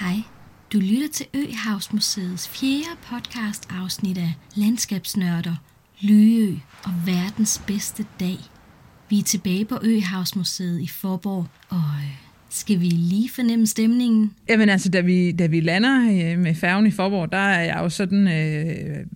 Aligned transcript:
Hej, 0.00 0.16
du 0.72 0.78
lytter 0.78 1.08
til 1.12 1.26
Øhavsmuseets 1.34 2.48
fjerde 2.48 2.98
podcast 3.02 3.68
afsnit 3.82 4.18
af 4.18 4.32
Landskabsnørder, 4.54 5.56
Lyø 6.00 6.54
og 6.84 6.92
verdens 7.06 7.62
bedste 7.66 8.04
dag. 8.20 8.36
Vi 9.10 9.18
er 9.18 9.22
tilbage 9.22 9.64
på 9.64 9.78
Øhavsmuseet 9.82 10.80
i 10.80 10.86
Forborg, 10.86 11.46
og 11.68 11.78
øh, 11.78 12.16
skal 12.50 12.80
vi 12.80 12.86
lige 12.86 13.30
fornemme 13.30 13.66
stemningen? 13.66 14.32
Jamen 14.48 14.68
altså, 14.68 14.90
da 14.90 15.00
vi, 15.00 15.32
da 15.32 15.46
vi 15.46 15.60
lander 15.60 16.00
øh, 16.00 16.38
med 16.38 16.54
færgen 16.54 16.86
i 16.86 16.90
Forborg, 16.90 17.32
der 17.32 17.38
er 17.38 17.64
jeg 17.64 17.76
jo 17.76 17.88
sådan 17.88 18.28
øh, 18.28 19.06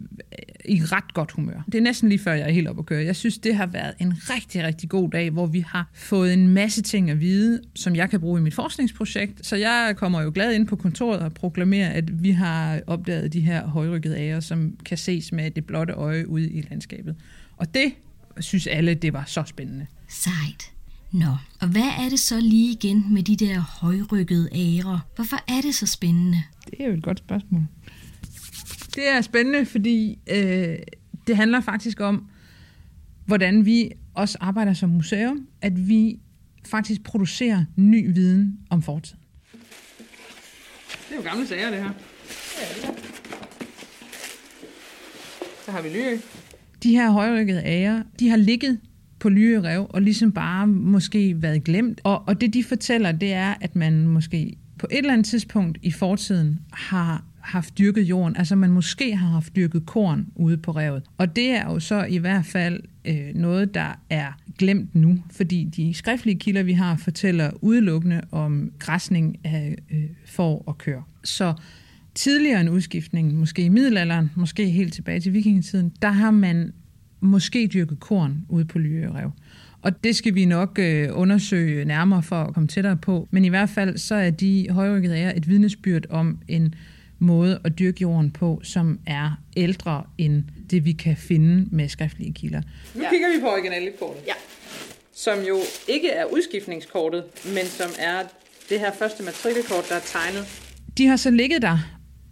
i 0.64 0.82
ret 0.82 1.14
godt 1.14 1.32
humør. 1.32 1.62
Det 1.66 1.74
er 1.74 1.82
næsten 1.82 2.08
lige 2.08 2.18
før, 2.18 2.32
jeg 2.32 2.48
er 2.48 2.52
helt 2.52 2.68
oppe 2.68 2.80
at 2.80 2.86
køre. 2.86 3.04
Jeg 3.04 3.16
synes, 3.16 3.38
det 3.38 3.56
har 3.56 3.66
været 3.66 3.94
en 3.98 4.12
rigtig, 4.12 4.64
rigtig 4.64 4.88
god 4.88 5.10
dag, 5.10 5.30
hvor 5.30 5.46
vi 5.46 5.60
har 5.60 5.90
fået 5.94 6.32
en 6.32 6.48
masse 6.48 6.82
ting 6.82 7.10
at 7.10 7.20
vide, 7.20 7.60
som 7.74 7.96
jeg 7.96 8.10
kan 8.10 8.20
bruge 8.20 8.40
i 8.40 8.42
mit 8.42 8.54
forskningsprojekt. 8.54 9.46
Så 9.46 9.56
jeg 9.56 9.94
kommer 9.96 10.22
jo 10.22 10.30
glad 10.34 10.54
ind 10.54 10.66
på 10.66 10.76
kontoret 10.76 11.20
og 11.20 11.34
proklamerer, 11.34 11.90
at 11.90 12.22
vi 12.22 12.30
har 12.30 12.80
opdaget 12.86 13.32
de 13.32 13.40
her 13.40 13.66
højrykkede 13.66 14.18
æger, 14.18 14.40
som 14.40 14.76
kan 14.84 14.98
ses 14.98 15.32
med 15.32 15.50
det 15.50 15.64
blotte 15.64 15.92
øje 15.92 16.28
ude 16.28 16.50
i 16.50 16.66
landskabet. 16.70 17.16
Og 17.56 17.74
det 17.74 17.92
synes 18.40 18.66
alle, 18.66 18.94
det 18.94 19.12
var 19.12 19.24
så 19.26 19.42
spændende. 19.46 19.86
Sejt. 20.08 20.70
Nå, 21.12 21.36
og 21.60 21.68
hvad 21.68 21.90
er 21.98 22.08
det 22.08 22.18
så 22.18 22.40
lige 22.40 22.72
igen 22.72 23.14
med 23.14 23.22
de 23.22 23.36
der 23.36 23.60
højrykkede 23.60 24.48
ærer? 24.52 24.98
Hvorfor 25.14 25.36
er 25.48 25.60
det 25.60 25.74
så 25.74 25.86
spændende? 25.86 26.42
Det 26.70 26.74
er 26.80 26.86
jo 26.86 26.92
et 26.92 27.02
godt 27.02 27.18
spørgsmål. 27.18 27.62
Det 29.00 29.08
er 29.08 29.20
spændende, 29.20 29.66
fordi 29.66 30.18
øh, 30.30 30.76
det 31.26 31.36
handler 31.36 31.60
faktisk 31.60 32.00
om, 32.00 32.26
hvordan 33.26 33.64
vi 33.64 33.90
også 34.14 34.38
arbejder 34.40 34.72
som 34.72 34.90
museum, 34.90 35.46
at 35.62 35.88
vi 35.88 36.18
faktisk 36.66 37.02
producerer 37.02 37.64
ny 37.76 38.14
viden 38.14 38.58
om 38.70 38.82
fortiden. 38.82 39.20
Det 41.08 41.12
er 41.12 41.16
jo 41.16 41.22
gamle 41.22 41.46
sager, 41.46 41.70
det 41.70 41.78
her. 41.78 41.90
Ja, 42.60 42.92
Så 45.64 45.70
har 45.70 45.82
vi 45.82 45.88
Lyø. 45.88 46.18
De 46.82 46.90
her 46.90 47.10
højrykkede 47.10 47.62
æger, 47.64 48.02
de 48.18 48.28
har 48.28 48.36
ligget 48.36 48.78
på 49.18 49.28
Lyø 49.28 49.60
Rev 49.60 49.86
og 49.90 50.02
ligesom 50.02 50.32
bare 50.32 50.66
måske 50.66 51.42
været 51.42 51.64
glemt. 51.64 52.00
Og, 52.04 52.28
og 52.28 52.40
det, 52.40 52.54
de 52.54 52.64
fortæller, 52.64 53.12
det 53.12 53.32
er, 53.32 53.54
at 53.60 53.76
man 53.76 54.06
måske 54.06 54.56
på 54.78 54.86
et 54.90 54.98
eller 54.98 55.12
andet 55.12 55.26
tidspunkt 55.26 55.78
i 55.82 55.90
fortiden 55.90 56.60
har 56.72 57.24
haft 57.40 57.78
dyrket 57.78 58.02
jorden, 58.02 58.36
altså 58.36 58.56
man 58.56 58.70
måske 58.70 59.16
har 59.16 59.28
haft 59.28 59.56
dyrket 59.56 59.86
korn 59.86 60.26
ude 60.34 60.56
på 60.56 60.70
revet. 60.70 61.02
Og 61.18 61.36
det 61.36 61.50
er 61.50 61.64
jo 61.64 61.80
så 61.80 62.04
i 62.04 62.16
hvert 62.16 62.44
fald 62.44 62.80
øh, 63.04 63.34
noget, 63.34 63.74
der 63.74 64.00
er 64.10 64.32
glemt 64.58 64.94
nu, 64.94 65.18
fordi 65.30 65.64
de 65.64 65.94
skriftlige 65.94 66.38
kilder, 66.38 66.62
vi 66.62 66.72
har, 66.72 66.96
fortæller 66.96 67.50
udelukkende 67.60 68.20
om 68.30 68.72
græsning 68.78 69.38
af 69.44 69.78
øh, 69.90 70.02
får 70.26 70.62
og 70.66 70.78
køer. 70.78 71.02
Så 71.24 71.54
tidligere 72.14 72.60
en 72.60 72.68
udskiftning, 72.68 73.34
måske 73.34 73.62
i 73.62 73.68
middelalderen, 73.68 74.30
måske 74.34 74.70
helt 74.70 74.92
tilbage 74.92 75.20
til 75.20 75.32
vikingetiden, 75.32 75.92
der 76.02 76.10
har 76.10 76.30
man 76.30 76.72
måske 77.20 77.70
dyrket 77.74 78.00
korn 78.00 78.44
ude 78.48 78.64
på 78.64 78.78
Lyrerev. 78.78 79.30
Og 79.82 80.04
det 80.04 80.16
skal 80.16 80.34
vi 80.34 80.44
nok 80.44 80.78
øh, 80.78 81.08
undersøge 81.12 81.84
nærmere 81.84 82.22
for 82.22 82.36
at 82.36 82.54
komme 82.54 82.66
tættere 82.66 82.96
på. 82.96 83.28
Men 83.30 83.44
i 83.44 83.48
hvert 83.48 83.68
fald 83.68 83.98
så 83.98 84.14
er 84.14 84.30
de 84.30 84.66
højrykkede 84.70 85.16
ære 85.16 85.36
et 85.36 85.48
vidnesbyrd 85.48 86.06
om 86.10 86.38
en 86.48 86.74
måde 87.20 87.60
at 87.64 87.78
dyrke 87.78 87.98
jorden 88.02 88.30
på, 88.30 88.60
som 88.62 88.98
er 89.06 89.30
ældre 89.56 90.02
end 90.18 90.44
det, 90.70 90.84
vi 90.84 90.92
kan 90.92 91.16
finde 91.16 91.66
med 91.70 91.88
skriftlige 91.88 92.32
kilder. 92.32 92.62
Nu 92.94 93.02
ja. 93.02 93.10
kigger 93.10 93.28
vi 93.34 93.40
på 93.40 93.46
originalkortet, 93.46 94.22
ja. 94.26 94.32
som 95.14 95.38
jo 95.48 95.58
ikke 95.88 96.10
er 96.10 96.24
udskiftningskortet, 96.24 97.24
men 97.44 97.64
som 97.64 97.90
er 97.98 98.22
det 98.68 98.80
her 98.80 98.92
første 98.98 99.22
matrikelkort, 99.22 99.84
der 99.88 99.94
er 99.94 100.00
tegnet. 100.04 100.44
De 100.98 101.06
har 101.06 101.16
så 101.16 101.30
ligget 101.30 101.62
der 101.62 101.78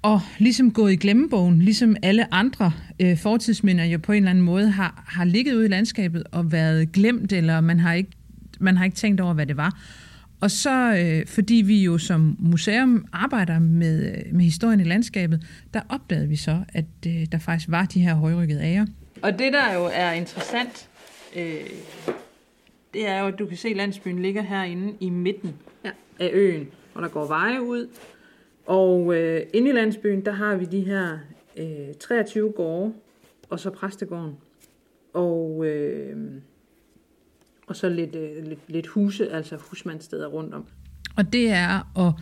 og 0.02 0.20
ligesom 0.38 0.72
gået 0.72 0.92
i 0.92 0.96
glemmebogen, 0.96 1.62
ligesom 1.62 1.96
alle 2.02 2.34
andre 2.34 2.72
øh, 3.00 3.18
fortidsminder 3.18 3.84
jo 3.84 3.98
på 3.98 4.12
en 4.12 4.16
eller 4.16 4.30
anden 4.30 4.44
måde 4.44 4.70
har, 4.70 5.04
har 5.06 5.24
ligget 5.24 5.54
ude 5.54 5.64
i 5.64 5.68
landskabet 5.68 6.24
og 6.32 6.52
været 6.52 6.92
glemt, 6.92 7.32
eller 7.32 7.60
man 7.60 7.80
har 7.80 7.94
ikke, 7.94 8.10
man 8.60 8.76
har 8.76 8.84
ikke 8.84 8.96
tænkt 8.96 9.20
over, 9.20 9.34
hvad 9.34 9.46
det 9.46 9.56
var. 9.56 9.80
Og 10.40 10.50
så, 10.50 10.94
øh, 10.94 11.26
fordi 11.26 11.54
vi 11.54 11.84
jo 11.84 11.98
som 11.98 12.36
museum 12.38 13.06
arbejder 13.12 13.58
med, 13.58 14.16
øh, 14.16 14.34
med 14.34 14.44
historien 14.44 14.80
i 14.80 14.84
landskabet, 14.84 15.46
der 15.74 15.80
opdagede 15.88 16.28
vi 16.28 16.36
så, 16.36 16.64
at 16.68 16.84
øh, 17.06 17.26
der 17.32 17.38
faktisk 17.38 17.70
var 17.70 17.84
de 17.84 18.00
her 18.00 18.14
højrykkede 18.14 18.62
æger. 18.62 18.86
Og 19.22 19.38
det, 19.38 19.52
der 19.52 19.74
jo 19.74 19.90
er 19.92 20.12
interessant, 20.12 20.88
øh, 21.36 21.70
det 22.94 23.08
er 23.08 23.20
jo, 23.20 23.26
at 23.26 23.38
du 23.38 23.46
kan 23.46 23.56
se, 23.56 23.68
at 23.68 23.76
landsbyen 23.76 24.18
ligger 24.18 24.42
herinde 24.42 24.94
i 25.00 25.10
midten 25.10 25.54
ja. 25.84 25.90
af 26.20 26.30
øen, 26.32 26.68
og 26.94 27.02
der 27.02 27.08
går 27.08 27.26
veje 27.26 27.62
ud. 27.62 27.88
Og 28.66 29.14
øh, 29.14 29.42
inde 29.54 29.68
i 29.68 29.72
landsbyen, 29.72 30.24
der 30.24 30.32
har 30.32 30.56
vi 30.56 30.64
de 30.64 30.80
her 30.80 31.18
øh, 31.56 31.94
23 32.00 32.52
gårde, 32.52 32.92
og 33.50 33.60
så 33.60 33.70
præstegården. 33.70 34.36
Og... 35.12 35.66
Øh, 35.66 36.16
og 37.68 37.76
så 37.76 37.88
lidt, 37.88 38.14
øh, 38.14 38.48
lidt, 38.48 38.60
lidt 38.68 38.86
huse, 38.86 39.32
altså 39.32 39.56
husmandssteder 39.56 40.26
rundt 40.26 40.54
om. 40.54 40.66
Og 41.16 41.32
det 41.32 41.50
er 41.50 41.98
at 42.06 42.14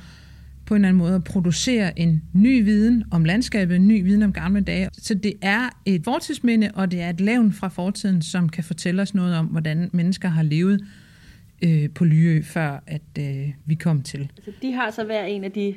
på 0.66 0.74
en 0.74 0.80
eller 0.80 0.88
anden 0.88 0.98
måde 0.98 1.14
at 1.14 1.24
producere 1.24 1.98
en 1.98 2.22
ny 2.32 2.64
viden 2.64 3.04
om 3.10 3.24
landskabet, 3.24 3.76
en 3.76 3.88
ny 3.88 4.02
viden 4.02 4.22
om 4.22 4.32
gamle 4.32 4.60
dage. 4.60 4.88
Så 4.92 5.14
det 5.14 5.34
er 5.42 5.68
et 5.84 6.04
fortidsminde, 6.04 6.70
og 6.74 6.90
det 6.90 7.00
er 7.00 7.10
et 7.10 7.20
levn 7.20 7.52
fra 7.52 7.68
fortiden, 7.68 8.22
som 8.22 8.48
kan 8.48 8.64
fortælle 8.64 9.02
os 9.02 9.14
noget 9.14 9.36
om, 9.36 9.46
hvordan 9.46 9.90
mennesker 9.92 10.28
har 10.28 10.42
levet 10.42 10.86
øh, 11.64 11.90
på 11.94 12.04
Lyø, 12.04 12.42
før 12.42 12.82
at 12.86 13.02
øh, 13.18 13.48
vi 13.66 13.74
kom 13.74 14.02
til. 14.02 14.30
Altså, 14.36 14.50
de 14.62 14.72
har 14.72 14.90
så 14.90 15.04
hver 15.04 15.24
en 15.24 15.44
af 15.44 15.52
de... 15.52 15.74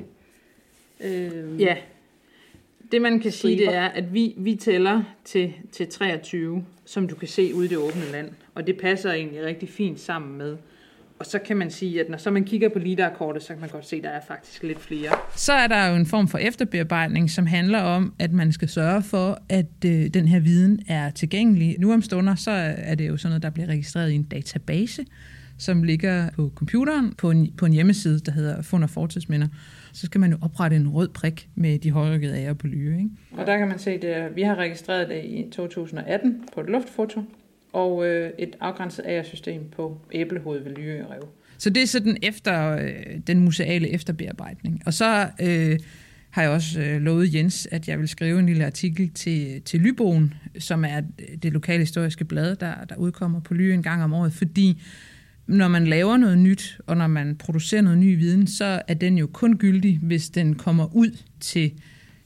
Øh, 1.03 1.61
ja, 1.61 1.75
det 2.91 3.01
man 3.01 3.19
kan 3.19 3.31
sige, 3.31 3.57
det 3.57 3.75
er, 3.75 3.85
at 3.85 4.13
vi, 4.13 4.33
vi 4.37 4.55
tæller 4.55 5.03
til, 5.25 5.53
til 5.71 5.87
23, 5.87 6.65
som 6.85 7.07
du 7.07 7.15
kan 7.15 7.27
se 7.27 7.55
ude 7.55 7.65
i 7.65 7.69
det 7.69 7.77
åbne 7.77 8.11
land. 8.11 8.29
Og 8.55 8.67
det 8.67 8.77
passer 8.81 9.11
egentlig 9.11 9.45
rigtig 9.45 9.69
fint 9.69 9.99
sammen 9.99 10.37
med. 10.37 10.57
Og 11.19 11.25
så 11.25 11.39
kan 11.39 11.57
man 11.57 11.71
sige, 11.71 11.99
at 11.99 12.09
når 12.09 12.17
så 12.17 12.31
man 12.31 12.43
kigger 12.43 12.69
på 12.69 12.79
LIDAR-kortet, 12.79 13.43
så 13.43 13.47
kan 13.47 13.59
man 13.59 13.69
godt 13.69 13.87
se, 13.87 13.95
at 13.95 14.03
der 14.03 14.09
er 14.09 14.21
faktisk 14.27 14.63
lidt 14.63 14.79
flere. 14.79 15.11
Så 15.35 15.53
er 15.53 15.67
der 15.67 15.87
jo 15.87 15.95
en 15.95 16.05
form 16.05 16.27
for 16.27 16.37
efterbearbejdning, 16.37 17.29
som 17.29 17.45
handler 17.45 17.79
om, 17.81 18.13
at 18.19 18.31
man 18.31 18.51
skal 18.51 18.69
sørge 18.69 19.03
for, 19.03 19.41
at 19.49 19.85
øh, 19.85 20.07
den 20.07 20.27
her 20.27 20.39
viden 20.39 20.79
er 20.87 21.09
tilgængelig. 21.09 21.75
Nu 21.79 21.93
om 21.93 22.01
stunder, 22.01 22.35
så 22.35 22.51
er 22.77 22.95
det 22.95 23.07
jo 23.07 23.17
sådan 23.17 23.29
noget, 23.29 23.43
der 23.43 23.49
bliver 23.49 23.67
registreret 23.67 24.11
i 24.11 24.15
en 24.15 24.23
database, 24.23 25.05
som 25.59 25.83
ligger 25.83 26.29
på 26.35 26.51
computeren 26.55 27.13
på 27.17 27.31
en, 27.31 27.53
på 27.57 27.65
en 27.65 27.73
hjemmeside, 27.73 28.19
der 28.19 28.31
hedder 28.31 28.61
Fund 28.61 28.83
og 28.83 28.89
Fortidsminder 28.89 29.47
så 29.93 30.05
skal 30.05 30.21
man 30.21 30.31
jo 30.31 30.37
oprette 30.41 30.75
en 30.75 30.89
rød 30.89 31.09
prik 31.09 31.49
med 31.55 31.79
de 31.79 31.91
højrykkede 31.91 32.37
ære 32.37 32.55
på 32.55 32.67
lyre. 32.67 32.97
Ikke? 32.97 33.09
Og 33.31 33.47
der 33.47 33.57
kan 33.57 33.67
man 33.67 33.79
se, 33.79 33.91
at 33.91 34.35
vi 34.35 34.41
har 34.41 34.55
registreret 34.55 35.09
det 35.09 35.25
i 35.25 35.45
2018 35.51 36.43
på 36.53 36.61
et 36.61 36.69
luftfoto, 36.69 37.23
og 37.73 38.07
øh, 38.07 38.31
et 38.39 38.55
afgrænset 38.59 39.05
æresystem 39.07 39.69
på 39.75 40.01
æblehoved 40.11 40.63
ved 40.63 40.71
Lyørev. 40.71 41.27
Så 41.57 41.69
det 41.69 41.83
er 41.83 41.87
sådan 41.87 42.17
efter 42.23 42.71
øh, 42.71 42.93
den 43.27 43.39
museale 43.39 43.89
efterbearbejdning. 43.89 44.81
Og 44.85 44.93
så 44.93 45.27
øh, 45.41 45.79
har 46.29 46.41
jeg 46.41 46.51
også 46.51 46.81
øh, 46.81 47.01
lovet 47.01 47.35
Jens, 47.35 47.67
at 47.71 47.87
jeg 47.87 47.99
vil 47.99 48.07
skrive 48.07 48.39
en 48.39 48.45
lille 48.45 48.65
artikel 48.65 49.09
til, 49.09 49.61
til 49.61 49.79
Lybogen, 49.79 50.33
som 50.59 50.85
er 50.85 51.01
det 51.43 51.53
lokale 51.53 51.79
historiske 51.79 52.25
blad, 52.25 52.55
der, 52.55 52.73
der 52.89 52.95
udkommer 52.95 53.39
på 53.39 53.53
Lyø 53.53 53.73
en 53.73 53.83
gang 53.83 54.03
om 54.03 54.13
året, 54.13 54.33
fordi 54.33 54.81
når 55.49 55.67
man 55.67 55.87
laver 55.87 56.17
noget 56.17 56.37
nyt, 56.37 56.77
og 56.87 56.97
når 56.97 57.07
man 57.07 57.35
producerer 57.35 57.81
noget 57.81 57.99
ny 57.99 58.17
viden, 58.17 58.47
så 58.47 58.81
er 58.87 58.93
den 58.93 59.17
jo 59.17 59.27
kun 59.27 59.57
gyldig, 59.57 59.99
hvis 60.01 60.29
den 60.29 60.55
kommer 60.55 60.95
ud 60.95 61.17
til 61.39 61.71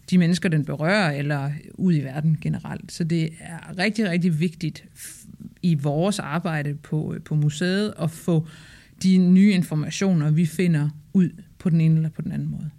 de 0.10 0.18
mennesker, 0.18 0.50
den 0.50 0.66
berører, 0.66 1.12
eller 1.12 1.52
ud 1.74 1.94
i 1.94 2.04
verden 2.04 2.38
generelt. 2.42 2.92
Så 2.92 3.04
det 3.04 3.30
er 3.40 3.78
rigtig, 3.78 4.10
rigtig 4.10 4.40
vigtigt 4.40 4.86
i 5.62 5.76
vores 5.76 6.20
arbejde 6.20 6.74
på, 6.74 7.16
på 7.26 7.36
museet 7.36 7.94
at 8.00 8.12
få 8.12 8.48
de 9.04 9.18
nye 9.18 9.52
informationer, 9.52 10.32
vi 10.32 10.46
finder 10.46 10.90
ud 11.14 11.30
på 11.60 11.70
den 11.70 11.82
ene 11.82 11.96
eller 11.96 12.10
på 12.10 12.22
den 12.22 12.32
anden 12.32 12.52
måde. 12.52 12.70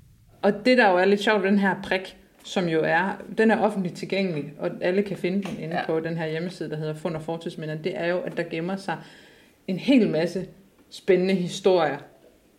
Og 0.42 0.52
det, 0.64 0.78
der 0.78 0.90
jo 0.90 0.96
er 0.96 1.04
lidt 1.04 1.20
sjovt, 1.20 1.44
den 1.44 1.58
her 1.58 1.74
prik, 1.82 2.16
som 2.44 2.68
jo 2.68 2.80
er, 2.84 3.22
den 3.38 3.50
er 3.50 3.56
offentligt 3.56 3.96
tilgængelig, 3.96 4.44
og 4.58 4.70
alle 4.80 5.02
kan 5.02 5.16
finde 5.16 5.42
den 5.42 5.58
inde 5.58 5.76
ja. 5.76 5.86
på 5.86 6.00
den 6.00 6.16
her 6.16 6.26
hjemmeside, 6.26 6.70
der 6.70 6.76
hedder 6.76 6.94
Fund 6.94 7.16
og 7.16 7.22
Fortidsminder, 7.22 7.74
det 7.74 8.00
er 8.00 8.06
jo, 8.06 8.18
at 8.18 8.36
der 8.36 8.42
gemmer 8.50 8.76
sig 8.76 8.96
en 9.68 9.78
hel 9.78 10.10
masse 10.10 10.46
spændende 10.90 11.34
historier 11.34 11.98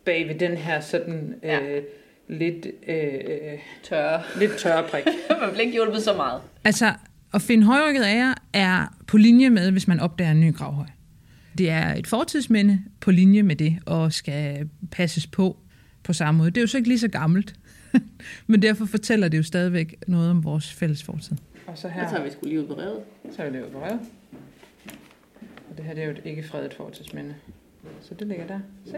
bag 0.05 0.27
ved 0.27 0.35
den 0.35 0.57
her 0.57 0.79
sådan 0.79 1.35
ja. 1.43 1.59
øh, 1.59 1.83
lidt 2.27 2.67
øh, 2.87 3.59
tørre. 3.83 4.21
lidt 4.39 4.57
tørre 4.57 4.83
prik. 4.89 5.03
man 5.41 5.49
bliver 5.49 5.61
ikke 5.61 5.73
hjulpet 5.73 6.01
så 6.01 6.13
meget. 6.13 6.41
Altså, 6.63 6.93
at 7.33 7.41
finde 7.41 7.63
højrykket 7.63 8.03
ære 8.05 8.35
er 8.53 8.97
på 9.07 9.17
linje 9.17 9.49
med, 9.49 9.71
hvis 9.71 9.87
man 9.87 9.99
opdager 9.99 10.31
en 10.31 10.39
ny 10.39 10.55
gravhøj. 10.55 10.85
Det 11.57 11.69
er 11.69 11.93
et 11.93 12.07
fortidsminde 12.07 12.81
på 12.99 13.11
linje 13.11 13.43
med 13.43 13.55
det, 13.55 13.77
og 13.85 14.13
skal 14.13 14.69
passes 14.91 15.27
på 15.27 15.57
på 16.03 16.13
samme 16.13 16.37
måde. 16.37 16.51
Det 16.51 16.57
er 16.57 16.61
jo 16.61 16.67
så 16.67 16.77
ikke 16.77 16.89
lige 16.89 16.99
så 16.99 17.07
gammelt, 17.07 17.55
men 18.47 18.61
derfor 18.61 18.85
fortæller 18.85 19.27
det 19.27 19.37
jo 19.37 19.43
stadigvæk 19.43 19.95
noget 20.07 20.29
om 20.29 20.43
vores 20.43 20.73
fælles 20.73 21.03
fortid. 21.03 21.37
Og 21.67 21.77
så 21.77 21.87
her... 21.87 22.07
Så 22.07 22.09
tager 22.09 22.23
vi 22.23 22.31
skulle 22.31 22.49
lige 22.49 22.61
ud 22.61 22.67
på 22.67 22.73
revet. 22.73 22.99
Så 23.35 23.41
er 23.41 23.45
vi 23.45 23.57
lige 23.57 23.65
ud 23.65 23.71
på 23.71 23.83
revet. 23.83 23.99
Og 25.75 25.79
det 25.79 25.85
her 25.85 25.93
det 25.93 26.03
er 26.03 26.05
jo 26.05 26.11
et 26.11 26.21
ikke 26.25 26.43
fredet 26.43 26.73
fortidsminde. 26.73 27.35
Så 28.01 28.13
det 28.13 28.27
ligger 28.27 28.47
der. 28.47 28.59
Se. 28.85 28.97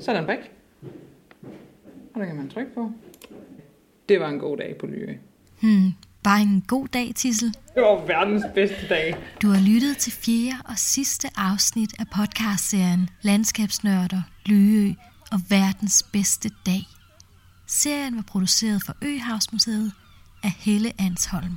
Så 0.00 0.10
er 0.10 0.14
der 0.14 0.20
en 0.20 0.26
brik. 0.26 0.52
Og 2.14 2.20
der 2.20 2.26
kan 2.26 2.36
man 2.36 2.50
trykke 2.50 2.74
på. 2.74 2.92
Det 4.08 4.20
var 4.20 4.28
en 4.28 4.38
god 4.38 4.56
dag 4.56 4.76
på 4.80 4.86
Lyø. 4.86 5.14
Hmm, 5.60 5.92
bare 6.22 6.40
en 6.40 6.60
god 6.60 6.88
dag, 6.88 7.12
Tissel. 7.14 7.48
Det 7.74 7.82
var 7.82 8.04
verdens 8.06 8.44
bedste 8.54 8.88
dag. 8.88 9.16
Du 9.42 9.48
har 9.48 9.60
lyttet 9.60 9.96
til 9.96 10.12
fjerde 10.12 10.62
og 10.64 10.78
sidste 10.78 11.28
afsnit 11.36 12.00
af 12.00 12.04
podcastserien 12.16 13.10
Landskabsnørder, 13.22 14.22
Lyø 14.46 14.92
og 15.32 15.38
verdens 15.48 16.02
bedste 16.12 16.50
dag. 16.66 16.82
Serien 17.66 18.16
var 18.16 18.24
produceret 18.26 18.82
for 18.86 18.96
Øhavsmuseet 19.02 19.92
af 20.42 20.50
Helle 20.50 20.92
Ansholm. 21.00 21.56